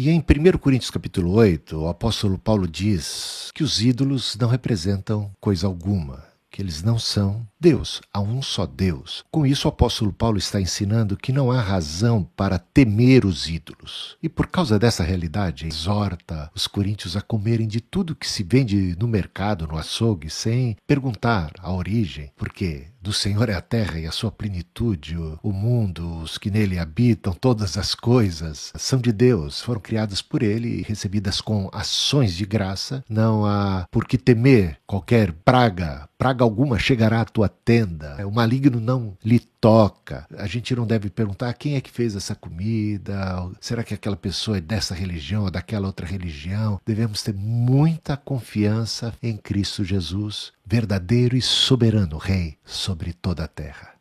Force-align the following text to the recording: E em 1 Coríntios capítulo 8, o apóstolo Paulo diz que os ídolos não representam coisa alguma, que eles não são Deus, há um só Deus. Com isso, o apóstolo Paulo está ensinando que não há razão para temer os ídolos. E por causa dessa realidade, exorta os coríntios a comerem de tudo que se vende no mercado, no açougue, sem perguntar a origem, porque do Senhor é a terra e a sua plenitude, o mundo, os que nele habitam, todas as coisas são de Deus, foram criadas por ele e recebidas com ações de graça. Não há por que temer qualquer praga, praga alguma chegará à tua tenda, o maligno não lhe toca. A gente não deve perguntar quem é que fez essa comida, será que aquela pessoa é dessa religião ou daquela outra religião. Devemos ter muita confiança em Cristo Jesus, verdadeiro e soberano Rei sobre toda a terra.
E 0.00 0.10
em 0.10 0.20
1 0.20 0.58
Coríntios 0.58 0.92
capítulo 0.92 1.32
8, 1.32 1.76
o 1.76 1.88
apóstolo 1.88 2.38
Paulo 2.38 2.68
diz 2.68 3.50
que 3.52 3.64
os 3.64 3.82
ídolos 3.82 4.36
não 4.36 4.48
representam 4.48 5.28
coisa 5.40 5.66
alguma, 5.66 6.22
que 6.50 6.62
eles 6.62 6.82
não 6.82 6.98
são 6.98 7.46
Deus, 7.60 8.00
há 8.12 8.20
um 8.20 8.40
só 8.40 8.66
Deus. 8.66 9.24
Com 9.30 9.44
isso, 9.44 9.66
o 9.66 9.70
apóstolo 9.70 10.12
Paulo 10.12 10.38
está 10.38 10.60
ensinando 10.60 11.16
que 11.16 11.32
não 11.32 11.50
há 11.50 11.60
razão 11.60 12.22
para 12.36 12.58
temer 12.58 13.24
os 13.24 13.48
ídolos. 13.48 14.16
E 14.22 14.28
por 14.28 14.46
causa 14.46 14.78
dessa 14.78 15.02
realidade, 15.02 15.66
exorta 15.66 16.50
os 16.54 16.66
coríntios 16.66 17.16
a 17.16 17.20
comerem 17.20 17.66
de 17.66 17.80
tudo 17.80 18.14
que 18.14 18.28
se 18.28 18.42
vende 18.42 18.96
no 18.98 19.08
mercado, 19.08 19.66
no 19.66 19.76
açougue, 19.76 20.30
sem 20.30 20.76
perguntar 20.86 21.52
a 21.60 21.72
origem, 21.72 22.30
porque 22.36 22.86
do 23.00 23.12
Senhor 23.12 23.48
é 23.48 23.54
a 23.54 23.60
terra 23.60 23.98
e 23.98 24.06
a 24.06 24.12
sua 24.12 24.30
plenitude, 24.30 25.16
o 25.42 25.52
mundo, 25.52 26.18
os 26.18 26.36
que 26.36 26.50
nele 26.50 26.78
habitam, 26.78 27.32
todas 27.32 27.78
as 27.78 27.94
coisas 27.94 28.72
são 28.76 29.00
de 29.00 29.12
Deus, 29.12 29.62
foram 29.62 29.80
criadas 29.80 30.20
por 30.20 30.42
ele 30.42 30.80
e 30.80 30.82
recebidas 30.82 31.40
com 31.40 31.70
ações 31.72 32.34
de 32.34 32.44
graça. 32.44 33.04
Não 33.08 33.46
há 33.46 33.86
por 33.90 34.06
que 34.06 34.18
temer 34.18 34.78
qualquer 34.86 35.32
praga, 35.32 36.08
praga 36.18 36.42
alguma 36.42 36.78
chegará 36.78 37.20
à 37.20 37.24
tua 37.24 37.48
tenda, 37.48 38.26
o 38.26 38.32
maligno 38.32 38.80
não 38.80 39.16
lhe 39.24 39.38
toca. 39.38 40.26
A 40.36 40.46
gente 40.46 40.74
não 40.74 40.84
deve 40.84 41.08
perguntar 41.08 41.54
quem 41.54 41.76
é 41.76 41.80
que 41.80 41.90
fez 41.90 42.16
essa 42.16 42.34
comida, 42.34 43.48
será 43.60 43.84
que 43.84 43.94
aquela 43.94 44.16
pessoa 44.16 44.58
é 44.58 44.60
dessa 44.60 44.94
religião 44.94 45.44
ou 45.44 45.50
daquela 45.50 45.86
outra 45.86 46.06
religião. 46.06 46.80
Devemos 46.84 47.22
ter 47.22 47.34
muita 47.34 48.16
confiança 48.16 49.14
em 49.22 49.36
Cristo 49.36 49.84
Jesus, 49.84 50.52
verdadeiro 50.66 51.36
e 51.36 51.42
soberano 51.42 52.18
Rei 52.18 52.58
sobre 52.64 53.12
toda 53.12 53.44
a 53.44 53.48
terra. 53.48 53.97